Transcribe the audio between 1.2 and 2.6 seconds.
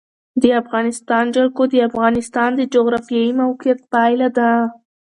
جلکو د افغانستان